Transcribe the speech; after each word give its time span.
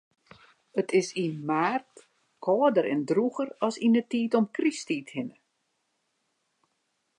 It 0.81 0.89
is 1.01 1.07
yn 1.23 1.35
maart 1.49 1.93
kâlder 2.45 2.85
en 2.93 3.01
drûger 3.09 3.49
as 3.67 3.75
yn 3.85 3.97
'e 3.97 4.03
tiid 4.09 4.31
om 4.39 4.47
Krysttiid 4.55 5.07
hinne. 5.15 5.37